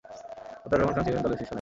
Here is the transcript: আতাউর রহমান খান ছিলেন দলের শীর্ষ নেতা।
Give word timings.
আতাউর 0.65 0.79
রহমান 0.79 0.93
খান 0.95 1.03
ছিলেন 1.05 1.21
দলের 1.21 1.37
শীর্ষ 1.37 1.39
নেতা। 1.39 1.49